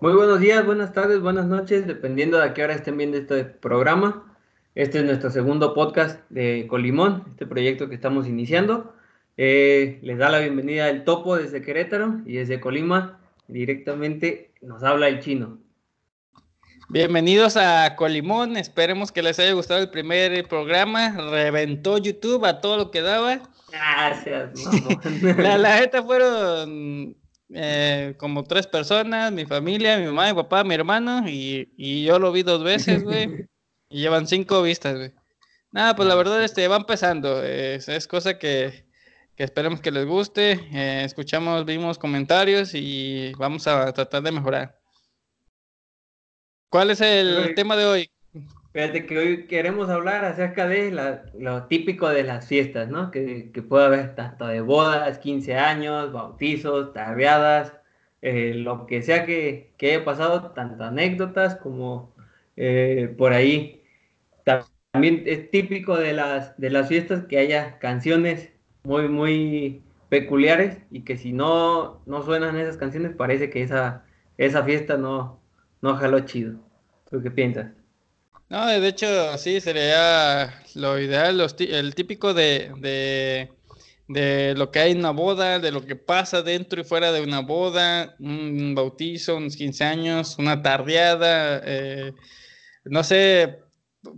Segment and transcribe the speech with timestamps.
[0.00, 3.44] Muy buenos días, buenas tardes, buenas noches, dependiendo de a qué hora estén viendo este
[3.44, 4.34] programa.
[4.74, 8.94] Este es nuestro segundo podcast de Colimón, este proyecto que estamos iniciando.
[9.36, 15.06] Eh, les da la bienvenida el Topo desde Querétaro y desde Colima directamente nos habla
[15.06, 15.58] el chino.
[16.88, 22.78] Bienvenidos a Colimón, esperemos que les haya gustado el primer programa, reventó YouTube a todo
[22.78, 23.42] lo que daba.
[23.70, 24.50] Gracias,
[25.36, 27.19] la, la gente fueron
[27.52, 32.32] eh, como tres personas, mi familia, mi mamá, mi papá, mi hermano, y, yo lo
[32.32, 33.46] vi dos veces, güey.
[33.88, 35.12] y llevan cinco vistas, güey.
[35.72, 37.42] Nada, pues la verdad, este, va empezando.
[37.44, 38.84] Es, es cosa que,
[39.36, 40.52] que, esperemos que les guste.
[40.72, 44.80] Eh, escuchamos, vimos comentarios y vamos a tratar de mejorar.
[46.70, 48.10] ¿Cuál es el tema de hoy?
[48.72, 50.92] Fíjate que hoy queremos hablar acerca de
[51.34, 53.10] lo típico de las fiestas, ¿no?
[53.10, 57.72] Que, que, puede haber tanto de bodas, 15 años, bautizos, tardeadas,
[58.22, 62.14] eh, lo que sea que, que, haya pasado, tanto anécdotas como
[62.56, 63.82] eh, por ahí.
[64.44, 68.52] También es típico de las, de las fiestas que haya canciones
[68.84, 74.04] muy, muy peculiares y que si no, no suenan esas canciones parece que esa,
[74.38, 75.40] esa fiesta no,
[75.82, 76.60] no jaló chido.
[77.10, 77.79] ¿Tú qué piensas?
[78.50, 83.48] No, de hecho, sí, sería lo ideal, el típico de,
[84.08, 87.22] de, lo que hay en una boda, de lo que pasa dentro y fuera de
[87.22, 92.12] una boda, un bautizo, unos 15 años, una tardeada, eh,
[92.84, 93.60] no sé,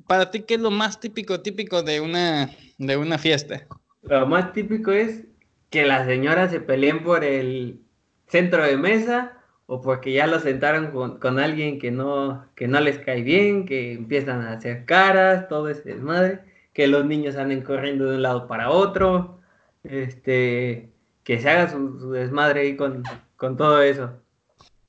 [0.06, 3.66] para ti, ¿qué es lo más típico, típico de una, de una fiesta?
[4.00, 5.24] Lo más típico es
[5.68, 7.82] que las señoras se peleen por el
[8.28, 12.98] centro de mesa o porque ya lo sentaron con, alguien que no, que no les
[12.98, 16.40] cae bien, que empiezan a hacer caras, todo ese desmadre,
[16.72, 19.40] que los niños anden corriendo de un lado para otro,
[19.84, 20.90] este,
[21.24, 23.02] que se haga su, desmadre ahí con,
[23.36, 24.12] con, todo eso.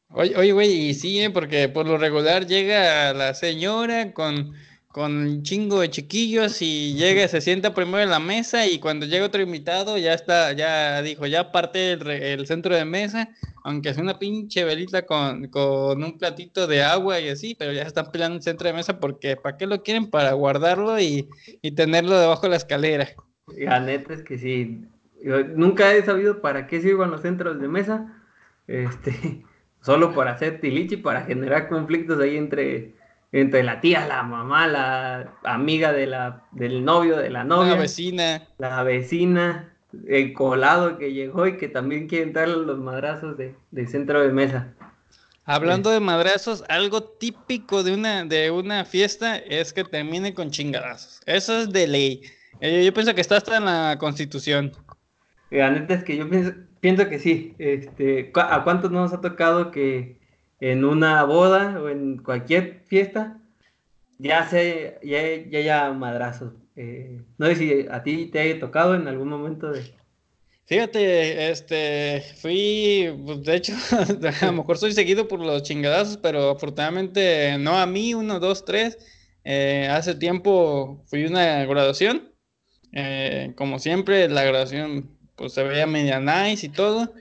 [0.09, 1.29] Oye, oye, güey, y sí, ¿eh?
[1.29, 4.53] porque por lo regular llega la señora con
[4.93, 9.07] con un chingo de chiquillos y llega, se sienta primero en la mesa y cuando
[9.07, 13.29] llega otro invitado ya está, ya dijo, ya parte el, centro de mesa,
[13.63, 18.11] aunque sea una pinche velita con, un platito de agua y así, pero ya están
[18.11, 20.11] peleando el centro de mesa porque ¿para qué lo quieren?
[20.11, 21.27] Para guardarlo y,
[21.75, 23.09] tenerlo debajo de la escalera.
[23.57, 24.85] La neta es que sí,
[25.23, 28.13] yo nunca he sabido para qué sirven los centros de mesa,
[28.67, 29.43] este,
[29.81, 32.93] solo para hacer tilichi, para generar conflictos ahí entre
[33.33, 37.73] entre la tía, la mamá, la amiga de la, del novio, de la novia.
[37.73, 38.47] La vecina.
[38.59, 39.73] La vecina,
[40.07, 43.55] el colado que llegó y que también quiere darle los madrazos de,
[43.87, 44.71] centro de mesa.
[45.45, 51.19] Hablando de madrazos, algo típico de una, de una fiesta es que termine con chingadazos.
[51.25, 52.21] Eso es de ley.
[52.61, 54.71] Eh, yo, pienso que está hasta en la constitución.
[55.49, 57.55] La neta es que yo pienso, pienso que sí.
[57.57, 60.22] Este, ¿A cuántos nos ha tocado que
[60.71, 63.37] en una boda o en cualquier fiesta,
[64.17, 66.53] ya se, ya, ya, ya madrazos.
[66.77, 69.83] Eh, no sé si a ti te haya tocado en algún momento de...
[70.65, 73.73] Fíjate, este, fui, pues, de hecho,
[74.41, 78.63] a lo mejor soy seguido por los chingadazos, pero afortunadamente no a mí, uno, dos,
[78.63, 78.97] tres.
[79.43, 82.31] Eh, hace tiempo fui a una graduación,
[82.93, 87.13] eh, como siempre, la graduación pues se veía media nice y todo.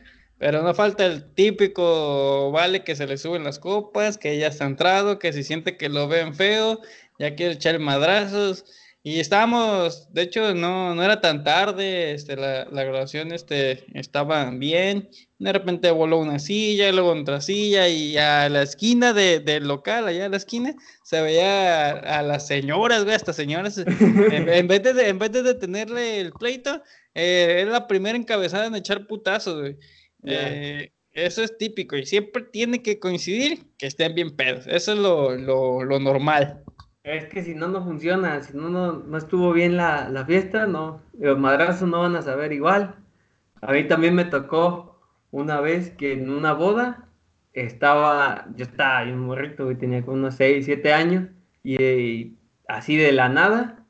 [0.43, 4.65] Pero no falta el típico vale que se le suben las copas, que ya está
[4.65, 6.81] entrado, que si siente que lo ven feo,
[7.17, 8.65] ya quiere echar madrazos.
[9.05, 14.51] Y estábamos, de hecho, no, no era tan tarde, este, la, la grabación este, estaba
[14.51, 15.11] bien.
[15.39, 19.69] De repente voló una silla, y luego otra silla, y a la esquina de, del
[19.69, 20.75] local, allá a la esquina,
[21.05, 26.19] se veía a, las señoras, güey, estas señoras, en, vez de, en vez de detenerle
[26.19, 26.83] el pleito,
[27.15, 29.77] eh, era la primera encabezada en echar putazos, güey.
[30.25, 34.67] Eh, eso es típico y siempre tiene que coincidir que estén bien pedos.
[34.67, 36.63] Eso es lo, lo, normal.
[37.05, 38.43] Es que si no, no funciona.
[38.43, 41.03] Si no, no, estuvo bien la, la, fiesta, no.
[41.19, 42.95] Los madrazos no van a saber igual.
[43.61, 45.01] A mí también me tocó
[45.31, 47.09] una vez que en una boda
[47.53, 51.29] estaba, yo estaba un morrito, y tenía como unos 6, 7 años,
[51.63, 52.37] y,
[52.69, 53.85] así de la nada,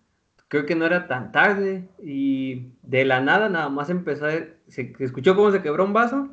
[0.48, 4.32] creo que no era tan tarde, y de la nada nada más empezó a
[4.68, 6.28] se, escuchó cómo se quebró un vaso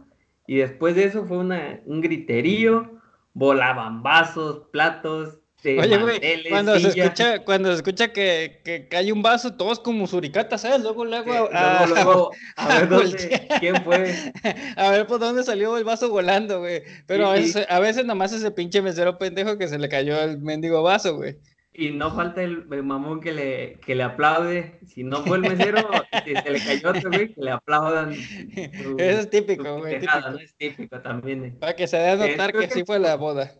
[0.47, 2.99] y después de eso fue una, un griterío,
[3.33, 5.37] volaban vasos, platos.
[5.63, 10.07] Oye, güey, cuando se escucha, cuando se escucha que, que cae un vaso, todos como
[10.07, 10.81] suricatas, ¿sabes?
[10.81, 14.33] Luego, luego, a, luego, a, ver quién fue.
[14.77, 16.81] A ver por dónde salió el vaso volando, güey.
[17.05, 20.39] Pero a, veces, a veces nomás ese pinche mesero pendejo que se le cayó el
[20.39, 21.37] mendigo vaso, güey.
[21.79, 24.79] Y no falta el, mamón que le, que le aplaude.
[24.85, 25.77] Si no fue el mesero,
[26.25, 28.11] si se le cayó otro, güey, que le aplaudan.
[28.53, 29.99] Eso es típico, güey.
[29.99, 30.19] Típico.
[30.29, 30.37] ¿no?
[30.37, 31.45] Es típico también.
[31.45, 31.55] Eh.
[31.57, 33.53] Para que se dé a notar que, sí fue la boda.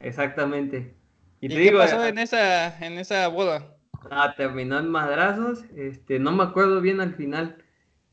[0.00, 0.96] Exactamente.
[1.40, 3.76] ¿Y, te qué pasó eh, en esa, en esa boda?
[4.10, 5.64] Ah, terminó en madrazos.
[5.76, 7.58] Este, no me acuerdo bien al final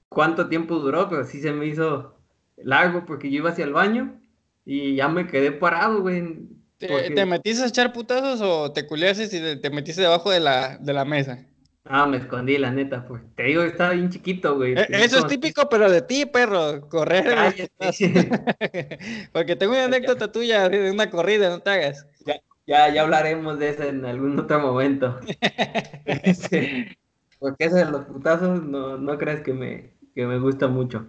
[0.10, 2.20] cuánto tiempo duró, pero sí se me hizo
[2.58, 4.20] largo porque yo iba hacia el baño
[4.64, 6.50] y ya me quedé parado, güey.
[6.80, 10.94] ¿Te, metiste a echar putazos o te culiaste y te, metiste debajo de la, de
[10.94, 11.46] la mesa?
[11.84, 13.22] Ah, me escondí, la neta, pues.
[13.36, 14.76] Te digo, estaba bien chiquito, güey.
[14.78, 16.88] E, eso es típico, pero de ti, perro.
[16.88, 17.70] Correr.
[19.34, 22.08] Porque tengo una anécdota tuya de una corrida, no te hagas.
[22.26, 22.36] Ya,
[22.66, 25.20] ya, ya hablaremos de eso en algún otro momento.
[27.40, 31.08] porque eso de los putazos no, no crees que me, que me gusta mucho.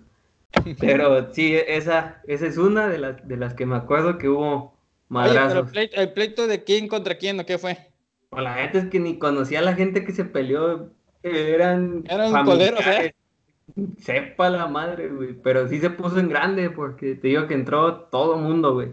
[0.81, 4.80] Pero sí, esa, esa es una de las, de las que me acuerdo que hubo
[5.11, 5.71] madrazos.
[5.75, 7.77] el, pleito, de quién contra quién o qué fue?
[8.31, 10.91] Pues la gente es que ni conocía a la gente que se peleó.
[11.23, 12.05] Eran.
[12.09, 13.15] Eran coleros, ¿eh?
[13.99, 15.35] Sepa la madre, güey.
[15.35, 18.93] Pero sí se puso en grande porque te digo que entró todo mundo, güey.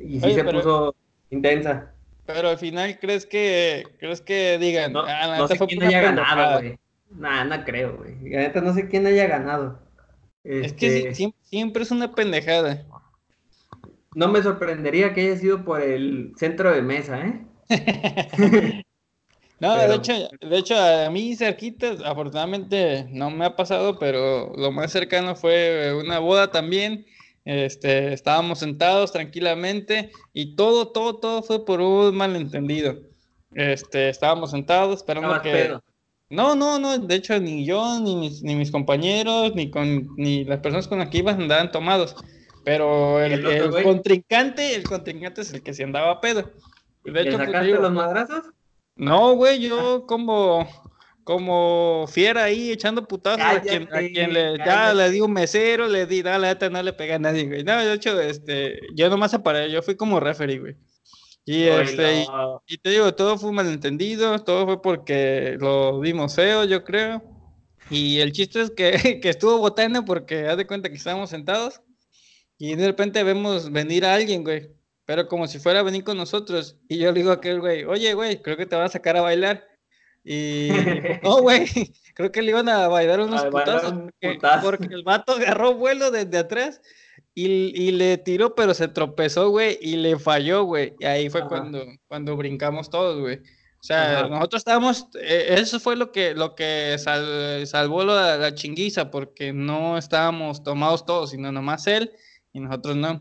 [0.00, 0.94] Y sí se puso
[1.30, 1.92] intensa.
[2.26, 4.92] Pero al final, ¿crees que crees que digan?
[4.92, 6.78] No, ah, no sé quién haya ganado, güey.
[7.10, 8.14] Nah, no creo, güey.
[8.30, 9.80] La neta no sé quién haya ganado.
[10.44, 12.86] Es que este, siempre, es una pendejada.
[14.14, 17.46] No me sorprendería que haya sido por el centro de mesa, ¿eh?
[19.60, 24.72] no, de, hecho, de hecho, a mí cerquita, afortunadamente no me ha pasado, pero lo
[24.72, 27.06] más cercano fue una boda también.
[27.44, 32.98] Este, estábamos sentados tranquilamente y todo, todo, todo fue por un malentendido.
[33.54, 35.78] Este, estábamos sentados esperando que.
[36.28, 40.44] No, no, no, de hecho ni yo, ni mis, ni mis compañeros, ni con ni
[40.44, 42.14] las personas con las que iban andaban tomados.
[42.64, 46.50] Pero el, contrincante, el contrincante es el que se andaba a pedo.
[47.04, 48.50] De hecho, pues, sacaste los madrazos?
[48.96, 50.68] No, güey, yo como,
[51.24, 55.88] como fiera ahí echando putazos a quien, a quien le, ya le di un mesero,
[55.88, 57.64] le di, dale, no le pega a nadie, güey.
[57.64, 60.76] No, de hecho, este, yo nomás aparé, yo fui como referee, güey.
[61.46, 62.26] Y, este,
[62.66, 67.22] y, te digo, todo fue un malentendido, todo fue porque lo vimos feo, yo creo.
[67.88, 68.92] Y el chiste es que,
[69.22, 71.80] que estuvo botando porque haz de cuenta que estábamos sentados
[72.62, 74.70] y de repente vemos venir a alguien, güey.
[75.06, 76.76] Pero como si fuera a venir con nosotros.
[76.88, 79.16] Y yo le digo a aquel güey, oye, güey, creo que te van a sacar
[79.16, 79.66] a bailar.
[80.22, 80.68] Y
[81.24, 81.64] no, güey,
[82.14, 83.94] creo que le iban a bailar unos putazos,
[84.62, 86.82] porque, el vato agarró vuelo desde atrás
[87.34, 90.94] y, le tiró, pero se tropezó, güey, y le falló, güey.
[90.98, 93.36] Y ahí fue cuando, cuando brincamos todos, güey.
[93.36, 99.10] O sea, nosotros estábamos, eh, eso fue lo que, lo que salvó la, la, chinguiza,
[99.10, 102.12] porque no estábamos tomados todos, sino nomás él
[102.52, 103.20] y nosotros no.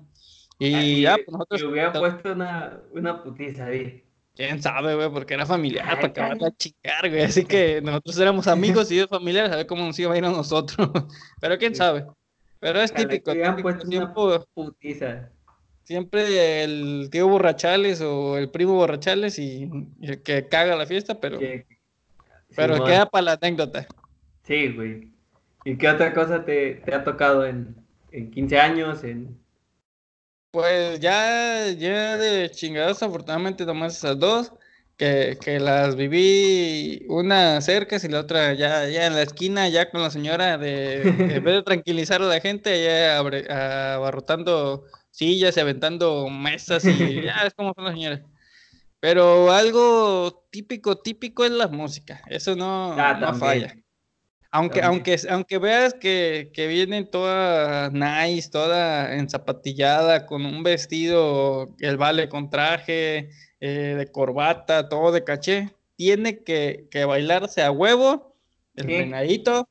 [0.59, 1.63] Y ya, pues nosotros.
[1.63, 4.03] hubiera puesto una, una putiza ahí.
[4.35, 7.23] Quién sabe, güey, porque era familiar, para acabar a chingar, güey.
[7.23, 10.25] Así que nosotros éramos amigos y ellos familiares, a ver cómo nos iba a ir
[10.25, 10.89] a nosotros.
[11.41, 12.05] Pero quién sabe.
[12.59, 13.31] Pero es típico.
[13.33, 14.45] típico
[15.83, 19.69] Siempre el tío Borrachales o el primo Borrachales y,
[20.01, 21.39] el que caga la fiesta, pero,
[22.55, 23.87] pero queda para la anécdota.
[24.43, 25.11] Sí, güey.
[25.65, 27.75] ¿Y qué otra cosa te, te ha tocado en,
[28.11, 29.03] en 15 años?
[29.03, 29.37] En...
[30.51, 34.51] Pues ya, ya de chingados, afortunadamente nomás esas dos
[34.99, 40.01] que, las viví una cerca y la otra ya, ya en la esquina, ya con
[40.01, 43.17] la señora, de, en vez de tranquilizar a la gente, ya
[43.95, 48.21] abarrotando sillas y aventando mesas y ya es como son las señoras.
[48.99, 53.75] Pero algo típico, típico es la música, eso no, no falla.
[54.51, 61.97] Aunque, aunque, aunque veas que, que viene toda nice, toda enzapatillada, con un vestido, el
[61.97, 63.29] vale con traje,
[63.59, 68.35] eh, de corbata, todo de caché, tiene que, que bailarse a huevo,
[68.75, 69.69] el menadito.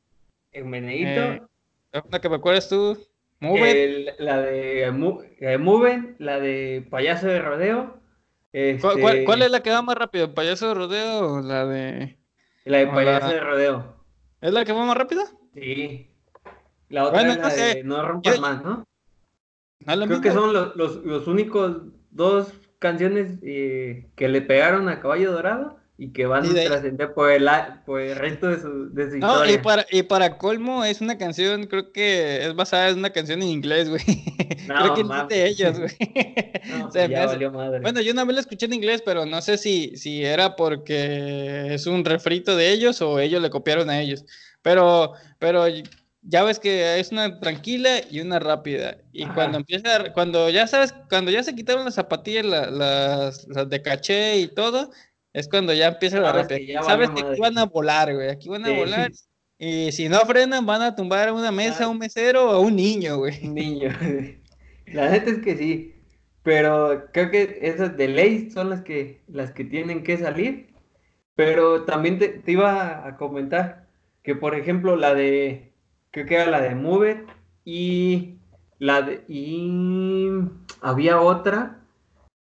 [0.52, 1.44] El menadito.
[1.92, 2.96] Eh, una que me acuerdas tú.
[3.40, 4.92] la de
[5.58, 7.98] Moven, la de Payaso de Rodeo.
[8.80, 10.34] ¿Cuál, ¿Cuál, es la que va más rápido?
[10.34, 12.16] ¿Payaso de Rodeo o la de.?
[12.64, 13.97] La de Payaso de Rodeo.
[14.40, 15.24] ¿Es la que va más rápida?
[15.54, 16.10] Sí.
[16.88, 18.84] La otra es la de No rompas más, ¿no?
[19.84, 25.32] Creo que son los, los, los únicos dos canciones eh, que le pegaron a Caballo
[25.32, 27.50] Dorado y que van a trascender por el,
[27.84, 31.18] por el resto de su, de su no, Y para, y para colmo es una
[31.18, 34.04] canción, creo que es basada en una canción en inglés, güey.
[34.66, 35.96] creo que es de ellos, güey.
[37.82, 41.74] Bueno, yo una vez la escuché en inglés, pero no sé si, si era porque
[41.74, 44.24] es un refrito de ellos o ellos le copiaron a ellos.
[44.62, 45.66] Pero, pero
[46.22, 48.98] ya ves que es una tranquila y una rápida.
[49.12, 53.82] Y cuando empieza, cuando ya sabes, cuando ya se quitaron las zapatillas, las, las, de
[53.82, 54.90] caché y todo,
[55.32, 56.82] Es cuando ya empieza la rápida.
[56.82, 58.28] Sabes que aquí van a volar, güey.
[58.28, 59.12] Aquí van a volar.
[59.58, 62.76] Y si no frenan, van a tumbar una mesa, a un mesero o a un
[62.76, 63.46] niño, güey.
[63.46, 63.90] Un niño.
[64.86, 65.94] La neta es que sí.
[66.42, 70.68] Pero creo que esas de ley son las que, las que tienen que salir.
[71.34, 73.88] Pero también te, iba a comentar
[74.22, 75.72] que, por ejemplo, la de,
[76.10, 77.26] creo que era la de Move
[77.64, 78.38] y
[78.78, 80.30] la de, y
[80.80, 81.84] había otra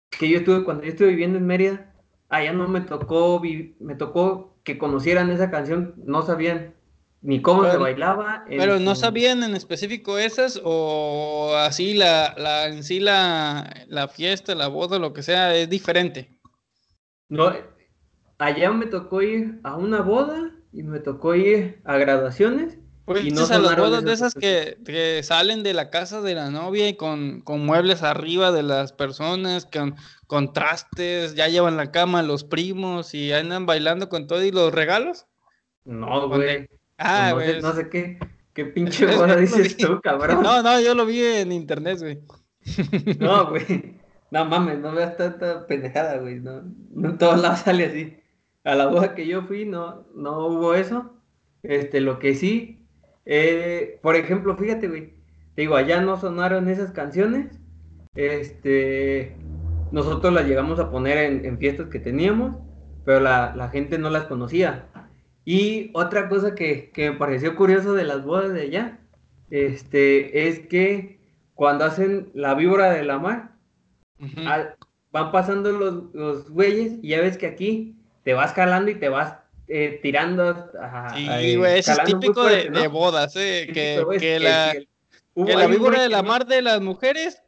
[0.09, 1.92] que yo estuve, cuando yo estuve viviendo en Mérida,
[2.33, 3.41] allá no me tocó,
[3.79, 6.73] me tocó que conocieran esa canción, no sabían
[7.21, 8.43] ni cómo se bailaba.
[8.47, 14.55] pero no sabían en específico esas o así la, la en sí la, la, fiesta,
[14.55, 16.35] la boda, lo que sea, es diferente.
[17.29, 17.53] No,
[18.39, 22.79] allá me tocó ir a una boda y me tocó ir a graduaciones.
[23.21, 26.49] Y no a las bodas de esas que, que, salen de la casa de la
[26.49, 29.95] novia y con, con muebles arriba de las personas, con
[30.27, 35.25] contrastes, ya llevan la cama los primos y andan bailando con todo y los regalos.
[35.85, 36.69] No, güey.
[36.97, 37.61] Ah, güey.
[37.61, 38.19] No, sé qué,
[38.53, 40.41] qué pinche boda dices tú, cabrón.
[40.41, 42.19] No, no, yo lo vi en internet, güey.
[43.19, 43.99] No, güey.
[44.31, 46.39] No mames, no veas tanta pendejada, güey.
[46.39, 48.17] No, no en todos lados sale así
[48.63, 51.13] a la boda que yo fui no, no hubo eso.
[51.63, 52.82] Este, lo que sí,
[53.25, 55.13] eh, por ejemplo, fíjate, güey,
[55.55, 57.59] digo, allá no sonaron esas canciones.
[58.15, 59.35] Este,
[59.91, 62.55] nosotros las llegamos a poner en, fiestas que teníamos,
[63.05, 64.87] pero la, gente no las conocía.
[65.45, 68.99] Y otra cosa que, me pareció curioso de las bodas de allá,
[69.49, 71.19] este, es que
[71.53, 73.51] cuando hacen la víbora de la mar,
[75.11, 79.09] van pasando los, los güeyes y ya ves que aquí te vas jalando y te
[79.09, 80.71] vas eh, tirando.
[81.15, 84.73] sí, güey, eso es típico de, bodas, eh, que, que, la,
[85.35, 87.41] que la víbora de la mar de las mujeres,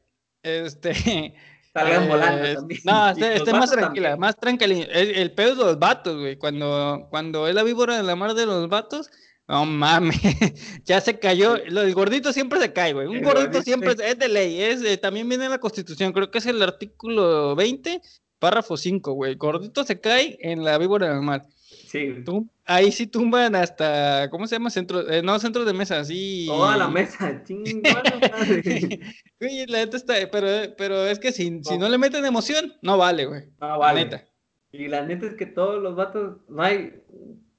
[0.44, 1.34] este...
[1.76, 2.82] Salgan eh, volando también.
[2.86, 4.76] No, esté, más tranquila, más tranquila.
[4.94, 6.38] El, pedo es los vatos, güey.
[6.38, 9.12] Cuando, cuando es la víbora de la mar de los vatos,
[9.46, 10.18] no mames,
[10.86, 11.58] ya se cayó.
[11.58, 13.08] El gordito siempre se cae, güey.
[13.08, 14.62] Un gordito, siempre es de ley.
[14.62, 18.02] Es, eh, también viene en la Constitución, creo que es el artículo 20
[18.40, 19.36] Párrafo 5, güey.
[19.36, 21.46] Gordito se cae en la víbora del mar.
[21.88, 22.24] Sí.
[22.66, 24.70] ahí sí tumban hasta, ¿cómo se llama?
[24.70, 26.46] Centro, eh, no, centro de mesa, sí.
[26.48, 27.44] Toda la mesa.
[29.40, 32.98] Güey, la neta está, pero, pero es que si, si no le meten emoción, no
[32.98, 33.44] vale, güey.
[33.60, 34.00] No vale.
[34.00, 34.26] La neta.
[34.72, 37.02] Y la neta es que todos los vatos, no hay,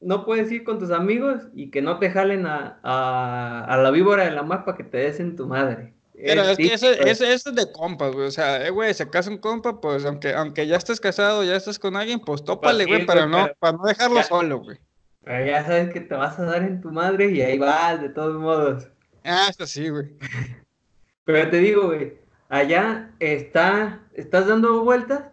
[0.01, 3.91] no puedes ir con tus amigos y que no te jalen a, a, a la
[3.91, 5.96] víbora de la mar para que te des en tu madre.
[6.17, 8.27] Pero es, que eso, es de compas, güey.
[8.27, 11.57] O sea, eh, güey, se casa un compa, pues aunque, aunque ya estés casado, ya
[11.57, 14.79] estés con alguien, pues tópale, güey, para, no, para no dejarlo solo, güey.
[15.25, 18.09] Pero ya sabes que te vas a dar en tu madre y ahí vas, de
[18.09, 18.89] todos modos.
[19.25, 20.17] Ah, eso sí, güey.
[21.25, 22.15] Pero te digo, güey,
[22.49, 25.25] allá está, estás dando vueltas,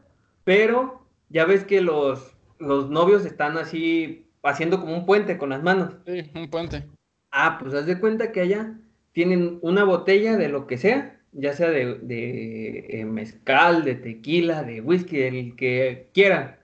[0.43, 5.61] pero ya ves que los, los novios están así haciendo como un puente con las
[5.61, 5.93] manos.
[6.07, 6.87] Sí, un puente.
[7.29, 8.73] Ah, pues haz de cuenta que allá
[9.13, 14.63] tienen una botella de lo que sea, ya sea de, de eh, mezcal, de tequila,
[14.63, 16.57] de whisky, del que quieran.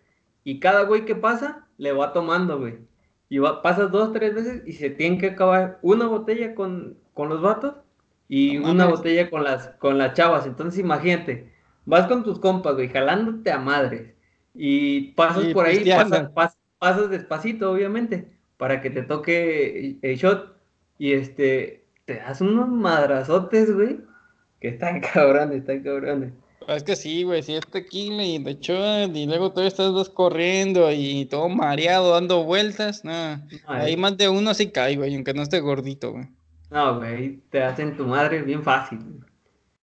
[0.44, 2.76] Y cada güey que pasa, le va tomando, güey.
[3.30, 7.30] Y va, pasas dos, tres veces y se tienen que acabar una botella con, con
[7.30, 7.76] los vatos
[8.28, 10.46] y una botella con las, con las chavas.
[10.46, 11.52] Entonces imagínate,
[11.86, 14.14] vas con tus compas, güey, jalándote a madres.
[14.56, 18.28] Y pasas por ahí, pasas, pasas, despacito, obviamente,
[18.58, 20.56] para que te toque el shot.
[20.98, 21.79] Y este,
[22.10, 24.00] te das unos madrazotes, güey,
[24.60, 26.34] que están cabrones, están cabrones.
[26.68, 28.74] Es que sí, güey, si es tequila y de hecho,
[29.04, 34.28] y luego todavía estás dos corriendo y todo mareado, dando vueltas, no, ahí más de
[34.28, 36.26] uno sí cae, güey, aunque no esté gordito, güey.
[36.72, 39.00] No, güey, te hacen tu madre bien fácil.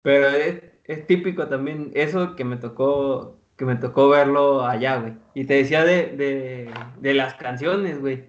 [0.00, 5.14] Pero es, es, típico también eso que me tocó, que me tocó verlo allá, güey.
[5.34, 8.24] Y te decía de, de, de las canciones, güey.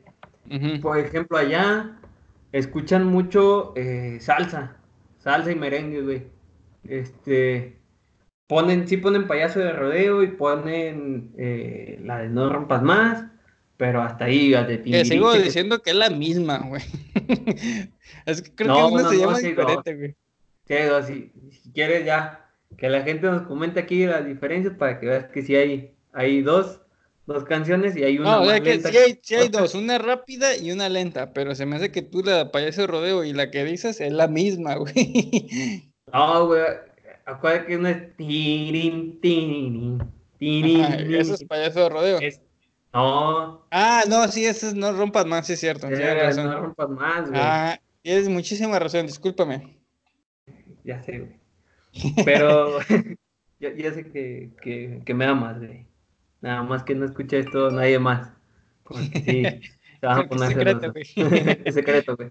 [0.81, 1.97] Por ejemplo, allá
[2.51, 4.77] escuchan mucho eh, salsa,
[5.19, 6.23] salsa y merengue, güey.
[6.83, 7.77] Este,
[8.47, 13.25] ponen, sí ponen payaso de rodeo y ponen eh, la de no rompas más,
[13.77, 16.83] pero hasta ahí, de Que sigo diciendo que es la misma, güey.
[18.25, 20.15] es que creo que uno se llama diferente, güey.
[20.67, 20.75] Sí,
[21.05, 22.45] si, si quieres ya,
[22.77, 26.41] que la gente nos comente aquí las diferencias para que veas que sí hay, hay
[26.41, 26.81] dos
[27.27, 28.37] dos canciones y hay una.
[28.37, 31.53] No, o sea que sí hay, sí hay dos, una rápida y una lenta, pero
[31.53, 34.75] se me hace que tú la payaso rodeo y la que dices es la misma,
[34.77, 35.91] güey.
[36.11, 36.63] No, güey.
[37.25, 40.01] Acuérdate que una es tirin, tirin,
[40.39, 40.85] tirin.
[41.13, 42.19] eso es payaso de rodeo.
[42.93, 43.67] No.
[43.69, 45.89] Ah, no, sí, eso es no rompas más, sí es cierto.
[45.89, 46.45] razón.
[46.45, 47.41] No rompas más, güey.
[47.43, 49.77] Ah, tienes muchísima razón, discúlpame.
[50.85, 51.35] Ya sé, güey.
[52.23, 52.79] Pero
[53.59, 55.86] ya, ya sé que, que, que me amas, güey.
[56.41, 58.31] Nada más que no escuche esto nadie más.
[59.25, 61.05] sí, es secreto, güey.
[61.65, 62.29] es secreto, güey.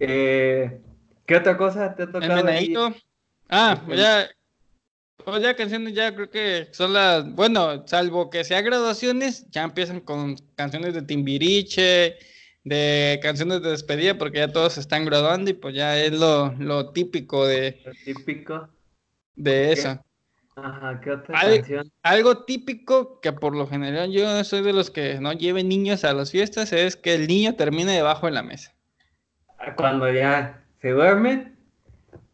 [0.00, 0.80] Eh,
[1.26, 2.48] ¿Qué otra cosa te ha tocado?
[2.48, 2.94] El
[3.48, 4.28] Ah, ya.
[5.24, 10.00] Pues ya canciones ya creo que son las, bueno, salvo que sea graduaciones, ya empiezan
[10.00, 12.16] con canciones de Timbiriche,
[12.64, 16.54] de canciones de despedida, porque ya todos se están graduando y pues ya es lo,
[16.54, 17.82] lo típico de...
[17.84, 18.68] Lo típico.
[19.34, 20.00] De eso.
[20.62, 21.92] Ajá, ¿qué otra canción?
[22.02, 26.12] Algo típico que por lo general yo soy de los que no lleven niños a
[26.12, 28.74] las fiestas es que el niño termine debajo de la mesa.
[29.76, 31.52] Cuando ya se duerme,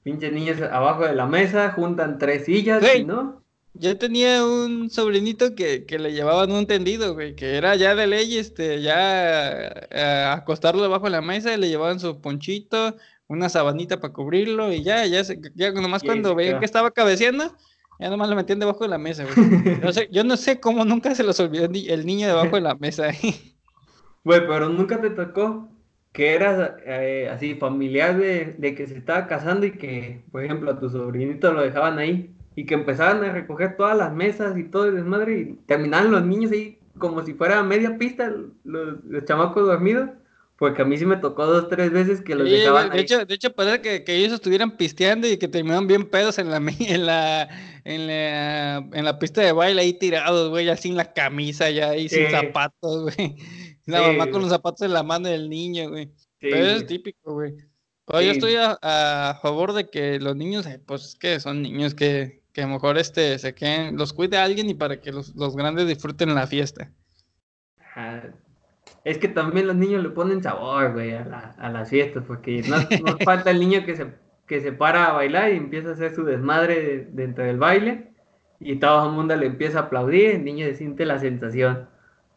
[0.03, 3.43] pinches niños abajo de la mesa, juntan tres sillas, ¿no?
[3.77, 8.39] Yo tenía un sobrinito que, le llevaban un tendido, güey, que era ya de ley,
[8.39, 12.95] este, ya eh, acostarlo debajo de la mesa y le llevaban su ponchito,
[13.27, 15.23] una sabanita para cubrirlo y ya, ya,
[15.55, 17.53] ya nomás cuando veían que estaba cabeceando,
[17.99, 19.79] ya nomás lo metían debajo de la mesa, güey.
[19.83, 22.75] No sé, yo no sé cómo nunca se los olvidó el niño debajo de la
[22.75, 23.09] mesa.
[24.25, 25.69] Güey, pero nunca te tocó
[26.13, 30.71] que eras eh, así familiar de, de, que se estaba casando y que, por ejemplo,
[30.71, 34.65] a tu sobrinito lo dejaban ahí y que empezaban a recoger todas las mesas y
[34.65, 38.33] todo el desmadre y terminaban los niños ahí como si fuera media pista
[38.65, 40.11] los, los chamacos dormidos.
[40.57, 43.35] Porque a mí sí me tocó dos, tres veces que los dejaban de Hecho, de
[43.35, 47.07] hecho, parece que, que, ellos estuvieran pisteando y que terminaban bien pedos en la, en
[47.07, 47.49] la,
[47.85, 51.91] en la, en la pista de baile ahí tirados, güey, ya sin la camisa, ya
[51.91, 53.37] ahí sin zapatos, güey.
[53.87, 56.11] La mamá con los zapatos en la mano del niño, güey.
[56.39, 57.55] Pero es típico, güey.
[58.07, 62.63] Yo estoy a, favor de que los niños, eh, pues que son niños que, que
[62.63, 65.57] a lo mejor este, se queden, los cuide a alguien y para que los, los
[65.57, 66.93] grandes disfruten la fiesta.
[69.05, 72.63] Es que también los niños le ponen sabor, güey, a, la, a las fiestas, porque
[72.63, 74.07] no, no falta el niño que se,
[74.47, 78.15] que se para a bailar y empieza a hacer su desmadre dentro del baile
[78.61, 81.87] y todo el mundo le empieza a aplaudir, el niño se siente la sensación.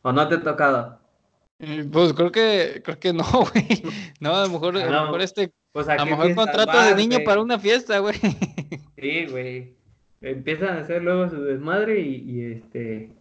[0.01, 1.00] ¿O no te ha tocado?
[1.59, 3.83] Eh, pues creo que, creo que no, güey.
[4.19, 7.19] No, a lo mejor, a lo mejor este, pues, a, lo mejor contrato de niño
[7.25, 8.15] para una fiesta, güey.
[8.97, 9.75] Sí, güey.
[10.21, 13.12] Empiezan a hacer luego su desmadre y, y este,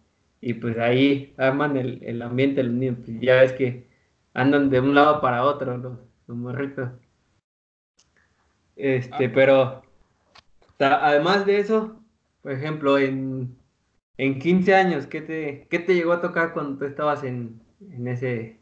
[0.40, 2.98] y pues ahí arman el, el ambiente los niños.
[3.04, 3.86] Pues ya ves que
[4.34, 6.90] andan de un lado para otro los, los morritos.
[8.76, 9.32] Este, ah.
[9.34, 9.82] pero
[10.78, 12.00] además de eso,
[12.42, 13.56] por ejemplo, en,
[14.18, 18.06] en 15 años, ¿qué te, ¿qué te llegó a tocar cuando tú estabas en, en
[18.06, 18.60] ese...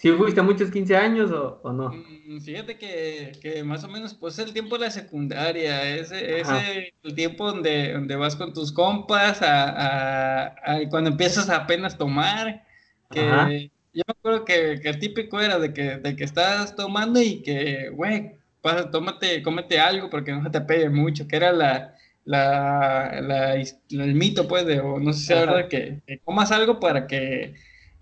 [0.00, 1.90] ¿Sí fuiste a muchos 15 años o, o no?
[1.90, 6.94] Mm, fíjate que, que, más o menos, pues el tiempo de la secundaria, ese, ese
[7.02, 12.64] el tiempo donde, donde vas con tus compas, a, a, cuando empiezas a apenas tomar,
[13.10, 17.20] que yo me acuerdo que, que, el típico era de que, de que estás tomando
[17.20, 21.52] y que, güey, pasa, tómate, cómete algo porque no se te pegue mucho, que era
[21.52, 26.20] la, la, la, el mito, pues, de, o no sé si es verdad, que, que
[26.20, 27.54] comas algo para que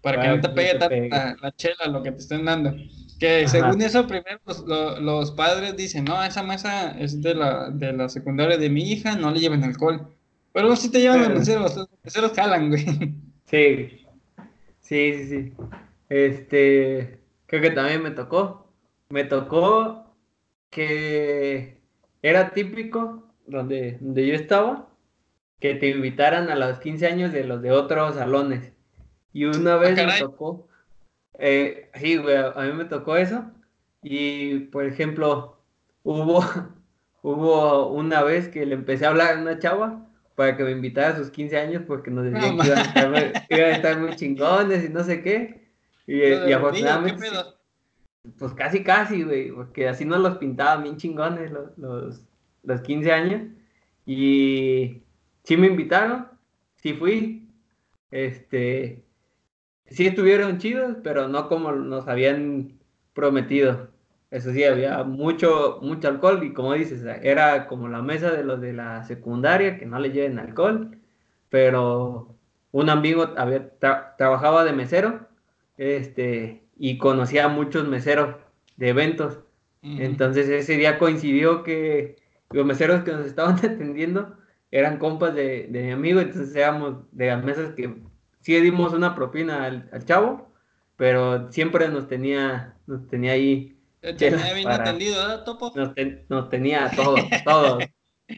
[0.02, 2.74] para que no te pegue tanta la, chela lo que te estén dando.
[3.18, 7.92] Que según eso, primero los, los, padres dicen, no, esa mesa es de la, de
[7.92, 10.14] la secundaria de mi hija, no le lleven alcohol.
[10.52, 12.84] Pero si te llevan los meseros, los meseros jalan, güey.
[13.44, 14.06] Sí,
[14.80, 15.52] sí, sí, sí.
[16.08, 18.70] Este, creo que también me tocó.
[19.08, 20.14] Me tocó
[20.70, 21.80] que
[22.22, 24.88] era típico donde, donde yo estaba,
[25.61, 28.72] que te invitaran a los 15 años de los de otros salones.
[29.32, 30.68] Y una vez me tocó,
[31.38, 33.44] eh, sí, güey, a mí me tocó eso.
[34.02, 35.58] Y, por ejemplo,
[36.02, 36.42] hubo,
[37.22, 41.14] hubo una vez que le empecé a hablar a una chava para que me invitara
[41.14, 45.02] a sus 15 años porque nos decían que iban a, estar, muy chingones y no
[45.02, 45.68] sé qué.
[46.06, 47.28] Y, y afortunadamente,
[48.38, 52.22] pues casi, casi, güey, porque así nos los pintaban bien chingones los, los,
[52.62, 53.42] los 15 años.
[54.06, 55.02] Y
[55.44, 56.28] sí me invitaron,
[56.76, 57.50] sí fui.
[58.10, 59.04] Este,
[59.90, 62.79] sí estuvieron chidos, pero no como nos habían
[63.14, 63.88] prometido.
[64.31, 68.61] Eso sí, había mucho, mucho alcohol y como dices, era como la mesa de los
[68.61, 70.98] de la secundaria, que no le lleven alcohol,
[71.48, 72.37] pero
[72.72, 75.29] un amigo había trabajaba de mesero
[75.79, 78.37] este, y conocía a muchos meseros
[78.77, 79.40] de eventos.
[79.83, 82.16] Entonces ese día coincidió que
[82.51, 84.37] los meseros que nos estaban atendiendo
[84.70, 87.94] eran compas de, de mi amigo, entonces éramos de las mesas que
[88.48, 90.50] sí dimos una propina al, chavo,
[90.96, 93.76] pero siempre nos tenía, nos tenía ahí.
[94.16, 95.70] Tenía bien atendido, ¿eh, Topo?
[95.76, 97.84] Nos, tenía todos, todos.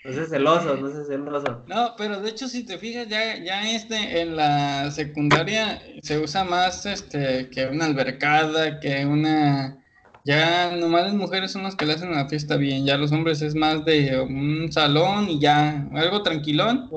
[0.04, 1.64] No sé celoso, no sé celoso.
[1.68, 6.42] No, pero de hecho si te fijas ya, ya este, en la secundaria se usa
[6.42, 9.78] más este que una albercada, que una
[10.24, 13.42] ya nomás las mujeres son las que le hacen la fiesta bien, ya los hombres
[13.42, 16.90] es más de un salón y ya, algo tranquilón.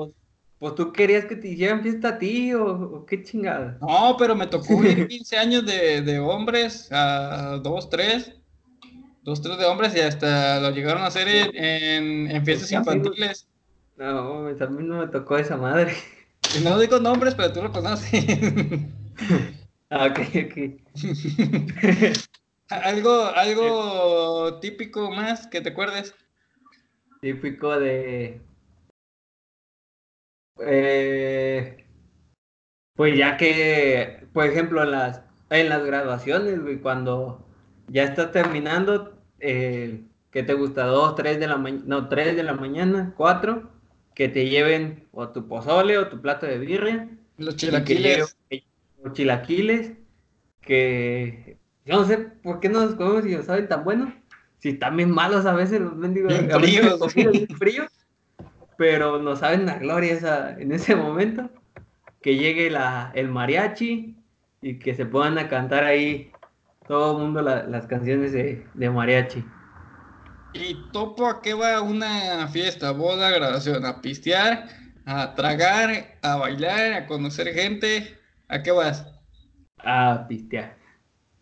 [0.64, 3.76] Pues, tú querías que te hicieran fiesta a ti o, qué chingada.
[3.82, 8.32] No, pero me tocó ir 15 años de, de hombres a dos, tres.
[9.20, 13.46] Dos, tres de hombres y hasta lo llegaron a hacer en, en fiestas infantiles.
[13.98, 15.92] No, a mí no me tocó esa madre.
[16.62, 18.24] No digo nombres, pero tú lo conoces.
[19.90, 20.56] ah, ok, ok.
[22.70, 26.14] algo, algo típico más que te acuerdes.
[27.20, 28.40] Típico de.
[30.60, 31.84] Eh,
[32.94, 37.46] pues ya que, por ejemplo, en las, en las graduaciones, güey, cuando
[37.88, 40.86] ya está terminando, eh, ¿qué te gusta?
[40.86, 41.84] ¿Dos, tres de la mañana?
[41.86, 43.70] No, tres de la mañana, cuatro,
[44.14, 47.08] que te lleven o tu pozole o tu plato de birria.
[47.36, 48.36] Los chilaquiles.
[49.02, 49.92] los chilaquiles,
[50.60, 54.14] que yo no sé por qué no los comemos si no saben tan buenos.
[54.58, 56.32] Si están bien malos a veces los mendigos.
[56.32, 57.88] Bien fríos.
[58.76, 61.50] Pero no saben la gloria esa, en ese momento.
[62.20, 64.16] Que llegue la, el mariachi
[64.62, 66.32] y que se puedan a cantar ahí
[66.86, 69.44] todo el mundo las canciones de, de mariachi.
[70.54, 73.84] ¿Y topo a qué va una fiesta, boda, graduación?
[73.84, 74.68] ¿A pistear?
[75.04, 76.16] ¿A tragar?
[76.22, 76.92] ¿A bailar?
[76.92, 78.16] ¿A conocer gente?
[78.48, 79.06] ¿A qué vas?
[79.78, 80.76] A pistear.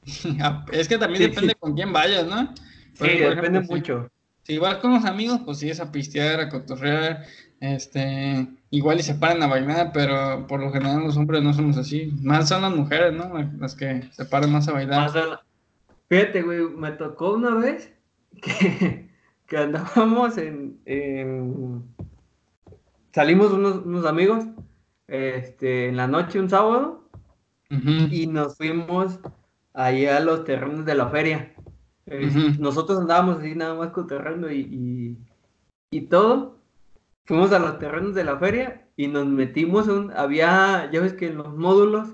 [0.72, 2.54] es que también depende con quién vayas, ¿no?
[2.94, 4.10] sí, depende mucho.
[4.42, 7.24] Si, vas con los amigos, pues sí es a pistear, a cotorrear,
[7.61, 11.76] este, igual y se paran a bailar, pero por lo general los hombres no somos
[11.76, 12.12] así.
[12.22, 13.33] Más son las mujeres, ¿no?
[13.59, 15.11] Las que se paran más a bailar.
[16.09, 17.92] Fíjate, güey, me tocó una vez
[18.40, 19.09] que,
[19.57, 20.81] andábamos en,
[23.12, 24.46] salimos unos, amigos
[25.07, 27.09] este, en la noche un sábado
[28.11, 29.20] y nos fuimos
[29.72, 31.51] ahí a los terrenos de la feria.
[32.58, 35.16] Nosotros andábamos así nada más con terreno y,
[35.90, 36.58] y, todo.
[37.24, 41.28] Fuimos a los terrenos de la feria y nos metimos un, había, ya ves que
[41.28, 42.08] en los módulos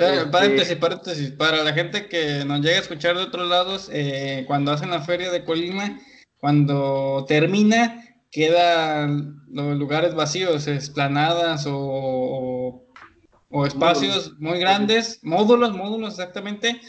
[0.00, 1.30] este, paréntesis, paréntesis.
[1.32, 5.02] Para la gente que nos llega a escuchar de otros lados, eh, cuando hacen la
[5.02, 5.98] feria de Colima,
[6.38, 12.86] cuando termina, quedan los lugares vacíos, esplanadas o,
[13.50, 16.80] o, espacios muy grandes, módulos, módulos exactamente,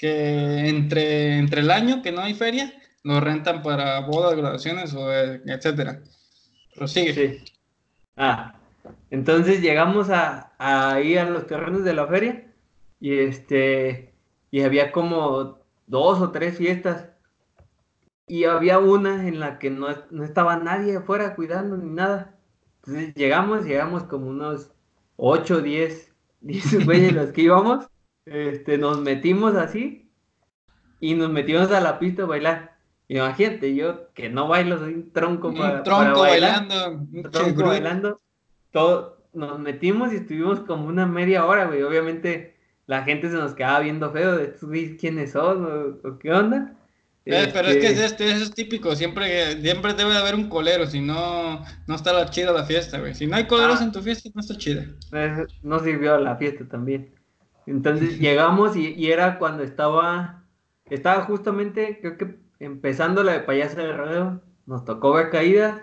[0.00, 5.12] que entre, entre el año que no hay feria, los rentan para bodas, graduaciones o
[5.12, 6.00] eh, etcétera.
[6.74, 7.12] Prosigue.
[7.14, 7.44] Sí.
[8.16, 8.54] Ah,
[9.10, 12.46] entonces llegamos a, a ir a los terrenos de la feria
[13.00, 14.12] y este,
[14.50, 17.08] y había como dos o tres fiestas.
[18.26, 19.88] Y había una en la que no,
[20.22, 22.38] estaba nadie afuera cuidando ni nada.
[22.84, 24.70] Entonces llegamos, llegamos como unos
[25.16, 27.86] 8, 10, 10 güeyes los que íbamos.
[28.30, 30.08] Este, nos metimos así
[31.00, 32.76] y nos metimos a la pista a bailar.
[33.08, 36.90] Imagínate, yo que no bailo, soy un tronco para, tronco bailando.
[37.12, 38.20] Un tronco bailando.
[38.70, 41.82] Todo, nos metimos y estuvimos como una media hora, güey.
[41.82, 42.54] Obviamente
[42.86, 46.76] la gente se nos quedaba viendo feo de tú quiénes son o, qué onda.
[47.24, 50.48] Eh, pero es que este, este, eso es típico, siempre, siempre debe de haber un
[50.48, 53.14] colero, si no, no está la chida la fiesta, güey.
[53.14, 53.84] Si no hay coleros ah.
[53.84, 54.86] en tu fiesta, no está chida.
[55.62, 57.19] no sirvió la fiesta también.
[57.66, 60.44] Entonces llegamos y, era cuando estaba,
[60.86, 65.80] estaba justamente, creo que empezando la de payasa de rodeo, nos tocó ver caídas,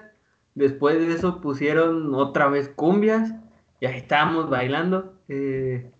[0.55, 3.33] después de eso pusieron otra vez cumbias,
[3.79, 5.13] y ahí estábamos bailando.
[5.29, 5.91] Eh,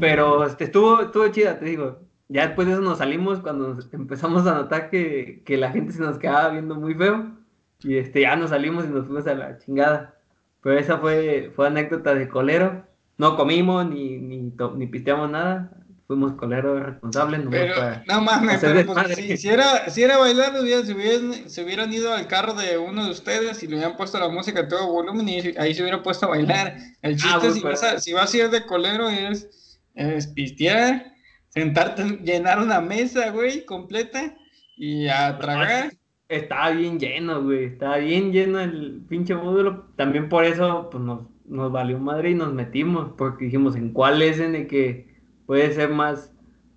[0.00, 2.00] pero este, estuvo, estuvo chida, te digo.
[2.28, 6.18] Ya después de eso nos salimos cuando empezamos a notar que, la gente se nos
[6.18, 7.32] quedaba viendo muy feo.
[7.80, 10.16] Y este, ya nos salimos y nos fuimos a la chingada.
[10.62, 12.84] Pero esa fue, fue anécdota de colero.
[13.18, 15.70] No comimos ni, ni, ni pisteamos nada
[16.06, 17.44] fuimos coleros responsables.
[17.44, 17.74] No, pero,
[18.06, 22.26] no mames, pero pues, si, era, si era bailar, se hubieran, se hubieran ido al
[22.28, 25.40] carro de uno de ustedes y le hubieran puesto la música a todo volumen y
[25.58, 26.76] ahí se hubiera puesto a bailar.
[27.02, 31.12] El ah, chiste, si, vas a, si vas a ir de colero, es, es pistear,
[31.48, 34.36] sentarte, llenar una mesa, güey, completa
[34.76, 35.92] y a tragar.
[36.28, 39.88] Estaba bien lleno, güey, estaba bien lleno el pinche módulo.
[39.96, 44.22] También por eso, pues nos, nos valió madre y nos metimos, porque dijimos, ¿en cuál
[44.22, 46.32] es en el que puede ser más,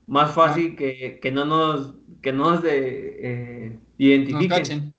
[0.08, 4.94] más fácil que, que no nos, que nos de, eh, identifiquen.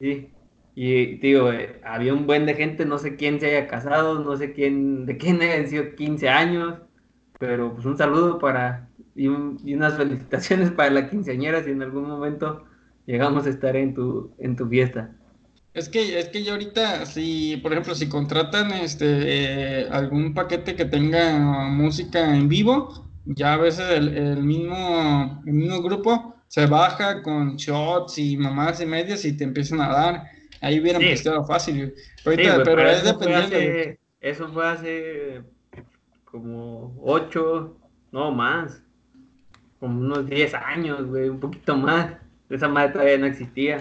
[0.00, 0.28] sí.
[0.74, 4.36] Y digo, eh, había un buen de gente, no sé quién se haya casado, no
[4.36, 6.74] sé quién, de quién hayan sido 15 años,
[7.40, 12.06] pero pues un saludo para y, y, unas felicitaciones para la quinceañera si en algún
[12.06, 12.64] momento
[13.06, 15.16] llegamos a estar en tu, en tu fiesta.
[15.78, 19.06] Es que, es que yo ahorita, si, por ejemplo, si contratan este
[19.82, 21.38] eh, algún paquete que tenga
[21.68, 28.18] música en vivo, ya a veces el, mismo, el mismo grupo se baja con shots
[28.18, 30.24] y mamás y medias y te empiezan a dar.
[30.60, 31.28] ahí hubieran Sí.
[31.46, 31.94] fácil.
[31.96, 33.56] Sí, Ahorita, pero es eso fue, dependiendo.
[33.56, 33.80] güey.
[33.80, 35.42] hace, eso fue hace
[36.24, 37.76] como ocho,
[38.10, 38.82] no más,
[39.78, 42.14] como unos 10 años, güey, un poquito más.
[42.50, 43.78] Esa madre todavía no existía.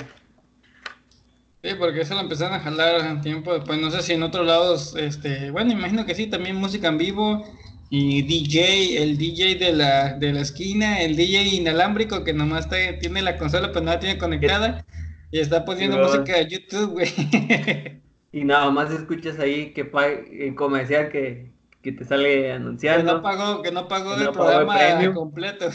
[1.68, 3.78] Sí, porque eso lo empezaron a jalar en tiempo después.
[3.80, 7.44] No sé si en otros lados, este, bueno, imagino que sí, también música en vivo
[7.90, 13.22] y DJ, el DJ de la, de la esquina, el DJ inalámbrico que nomás tiene
[13.22, 14.86] la consola pero no la tiene conectada
[15.32, 17.10] y está poniendo música de YouTube, güey.
[18.32, 19.90] Y nada más escuchas ahí que
[20.32, 22.52] el comercial que, que te sale
[22.92, 23.04] que anunciando.
[23.04, 25.14] no pagó, que no pagó Que el no pagó el programa premium.
[25.14, 25.70] completo.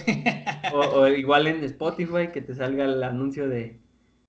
[0.68, 3.83] O, o igual en Spotify que te salga el anuncio de,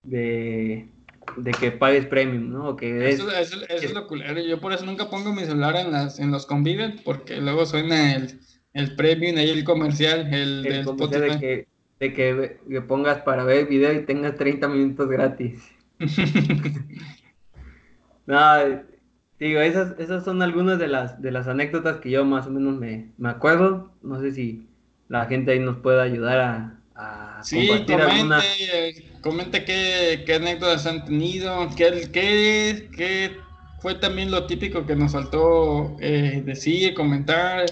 [0.04, 0.90] de,
[1.38, 2.76] de que pagues premium, ¿no?
[2.76, 4.40] Que Eso, eso- eso es lo culero.
[4.42, 8.16] Yo por eso nunca pongo mi celular en las en los conviven porque luego suena
[8.16, 8.40] el,
[8.74, 11.68] el premium ahí el comercial, el, el del comercial de que,
[12.00, 15.64] de que, que pongas para ver video y tengas 30 minutos gratis.
[18.26, 18.38] No,
[19.40, 22.78] digo, esas, esas son algunas de las, de las anécdotas que yo más o menos
[22.80, 23.92] me, me acuerdo.
[24.02, 24.68] No sé si
[25.10, 28.42] la gente ahí nos puede ayudar a, a Sí, compartir comente,
[29.22, 33.44] comente qué, qué anécdotas han tenido, qué, qué, qué
[33.80, 37.66] fue también lo típico que nos faltó eh, decir, comentar,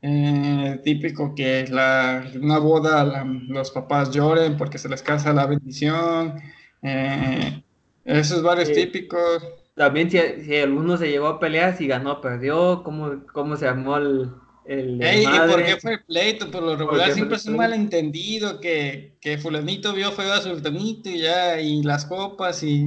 [0.00, 5.46] eh, típico que la, una boda la- los papás lloren porque se les casa la
[5.46, 6.40] bendición,
[6.82, 7.62] eh,
[8.04, 9.44] esos varios típicos.
[9.74, 13.96] También si, si alguno se llevó a pelear, si ganó perdió, cómo, cómo se armó
[13.96, 14.30] el,
[14.78, 16.50] el Ey, ¿y por qué fue el pleito?
[16.50, 21.18] Por lo regular siempre es un malentendido que, que fulanito vio feo a sultanito y
[21.20, 22.86] ya, y las copas y,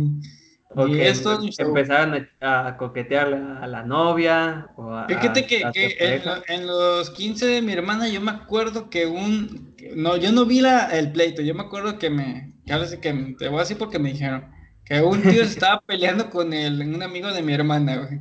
[0.70, 1.34] O y que esto.
[1.42, 4.70] em- empezaron a, a coquetear a la novia.
[4.78, 8.22] O a, Fíjate que, a que en, lo- en los 15 de mi hermana yo
[8.22, 9.76] me acuerdo que un...
[9.96, 12.54] No, yo no vi la, el pleito, yo me acuerdo que me...
[12.66, 14.50] que ahora sí que me- te voy a decir porque me dijeron
[14.86, 18.20] que un tío estaba peleando con el, un amigo de mi hermana, güey.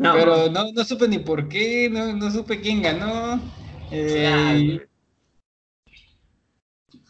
[0.00, 3.38] No, Pero no, no supe ni por qué, no, no supe quién ganó.
[3.90, 4.80] eh.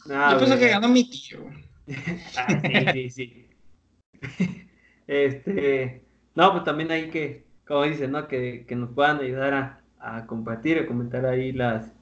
[0.06, 1.38] No, yo pienso que ganó mi tío.
[2.36, 2.60] Ah,
[2.92, 3.46] sí, sí, sí.
[5.06, 6.02] Este,
[6.34, 8.26] no, pues también hay que, como dices, ¿no?
[8.28, 11.92] Que, que nos puedan ayudar a, a compartir, a comentar ahí las,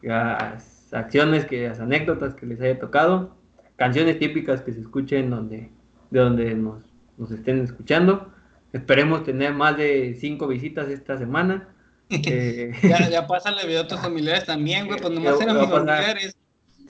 [0.00, 3.36] las acciones, que, las anécdotas que les haya tocado,
[3.76, 5.70] canciones típicas que se escuchen donde,
[6.10, 6.82] de donde nos,
[7.16, 8.31] nos estén escuchando.
[8.72, 11.68] Esperemos tener más de cinco visitas esta semana.
[12.10, 15.68] Eh, Ya, ya pásale video a tus familiares también, güey, pues nomás Ya eran mis
[15.70, 16.36] familiares.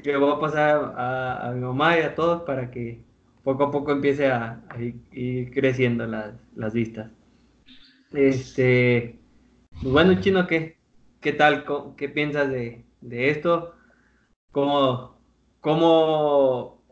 [0.03, 3.05] que voy a pasar a, a mi mamá y a todos para que
[3.45, 7.11] poco a poco empiece a, a ir, ir creciendo las, las vistas.
[8.13, 9.19] Este,
[9.81, 10.77] pues bueno, Chino, ¿qué,
[11.21, 11.65] qué tal?
[11.65, 13.75] ¿Cómo- ¿Qué piensas de, de esto?
[14.53, 15.19] ¿Cómo,
[15.61, 16.83] ¿Cómo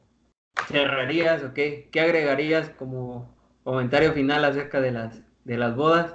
[0.69, 3.35] cerrarías o qué, qué agregarías como
[3.73, 6.15] comentario final acerca de las, de las bodas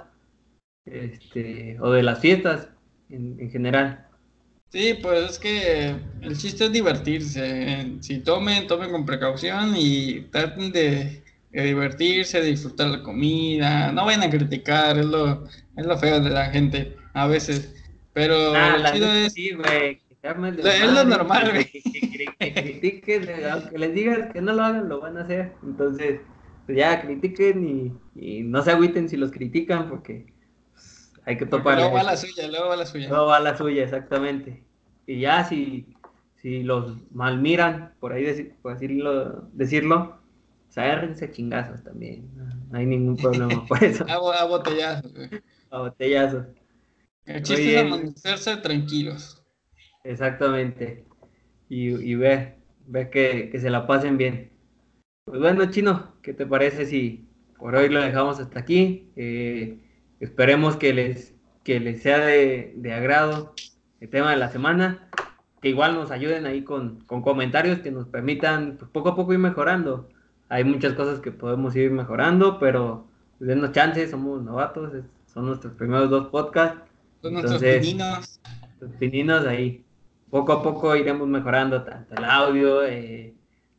[0.84, 2.68] este, o de las fiestas
[3.10, 4.06] en, en general?
[4.70, 7.96] Sí, pues es que el chiste es divertirse.
[8.00, 13.92] Si tomen, tomen con precaución y traten de, de divertirse, de disfrutar la comida.
[13.92, 15.44] No vayan a criticar, es lo,
[15.76, 17.72] es lo feo de la gente a veces.
[18.12, 19.32] Pero Ah, la chido es.
[19.32, 21.64] sí, güey, Es lo normal, güey.
[21.72, 25.22] Que, que- que- que critiquen, aunque les digas que no lo hagan, lo van a
[25.22, 25.52] hacer.
[25.62, 26.20] Entonces,
[26.66, 30.26] pues ya critiquen y, y no se agüiten si los critican, porque
[30.72, 31.82] pues, hay que toparle.
[31.82, 33.08] luego va la suya, luego va la suya.
[33.08, 34.64] Luego va la suya, exactamente.
[35.06, 35.86] Y ya si,
[36.42, 40.18] si los malmiran, por ahí deci- por decirlo, decirlo,
[40.66, 42.28] pues agárrense chingazos también.
[42.70, 44.04] No, hay ningún problema por eso.
[44.10, 45.12] A, a botellazos.
[45.70, 46.46] A botellazos.
[47.26, 49.42] El chiste es amanecerse tranquilos.
[50.04, 51.04] Exactamente.
[51.68, 54.52] Y, y ver, ver que, que se la pasen bien.
[55.26, 57.26] Pues bueno, Chino, ¿qué te parece si
[57.58, 59.10] por hoy lo dejamos hasta aquí?
[59.16, 59.76] Eh,
[60.20, 61.34] esperemos que les,
[61.64, 63.52] que les sea de, de agrado
[63.98, 65.10] el tema de la semana.
[65.60, 69.32] Que igual nos ayuden ahí con, con comentarios que nos permitan pues, poco a poco
[69.32, 70.08] ir mejorando.
[70.48, 73.08] Hay muchas cosas que podemos ir mejorando, pero
[73.38, 74.92] pues, denos chances, somos novatos,
[75.26, 76.82] son nuestros primeros dos podcasts.
[77.20, 78.40] Son nuestros pininos.
[78.78, 79.84] los pininos ahí.
[80.30, 83.35] Poco a poco iremos mejorando tanto el audio, eh,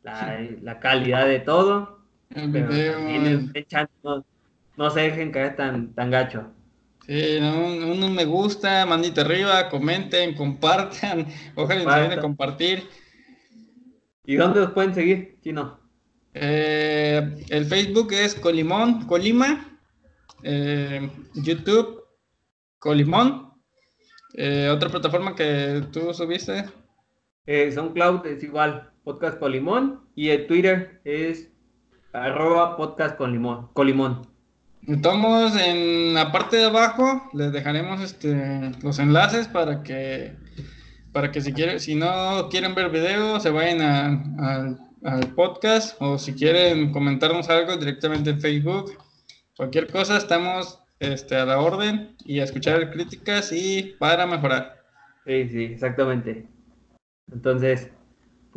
[0.07, 1.99] la, la calidad de todo.
[2.29, 2.99] El Pero video.
[4.03, 4.25] no,
[4.77, 6.53] no se dejen caer tan, tan gacho.
[7.05, 11.27] Sí, no, un, un me gusta, manito arriba, comenten, compartan.
[11.55, 12.19] Ojalá les vayan a Compartan.
[12.19, 12.89] compartir.
[14.25, 15.79] ¿Y dónde los pueden seguir, Chino?
[16.33, 19.79] Eh, el Facebook es Colimón, Colima.
[20.43, 22.03] Eh, YouTube,
[22.79, 23.53] Colimón.
[24.33, 26.65] Eh, otra plataforma que tú subiste.
[27.47, 30.01] SoundCloud es igual, Podcast con Limón.
[30.15, 31.49] Y el Twitter es
[32.11, 33.69] arroba podcast con limón.
[33.71, 34.27] Con limón.
[34.85, 40.35] Estamos en la parte de abajo, les dejaremos este, los enlaces para que
[41.13, 46.33] para que si quieren, si no quieren ver videos, se vayan al podcast o si
[46.33, 48.91] quieren comentarnos algo directamente en Facebook.
[49.55, 54.83] Cualquier cosa, estamos este, a la orden y a escuchar críticas y para mejorar.
[55.25, 56.45] Sí, sí, exactamente.
[57.31, 57.89] Entonces,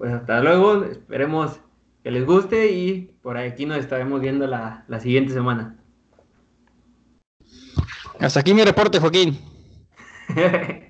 [0.01, 1.61] pues hasta luego, esperemos
[2.03, 5.77] que les guste y por aquí nos estaremos viendo la, la siguiente semana.
[8.19, 9.39] Hasta aquí mi reporte, Joaquín.